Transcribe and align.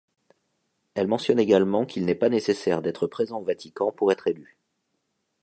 Elle 0.95 1.05
mentionne 1.05 1.37
également 1.39 1.85
qu'il 1.85 2.05
n'est 2.05 2.15
pas 2.15 2.29
nécessaire 2.29 2.81
d'être 2.81 3.05
présent 3.05 3.37
au 3.39 3.43
Vatican 3.43 3.91
pour 3.91 4.11
être 4.11 4.25
élu. 4.27 4.57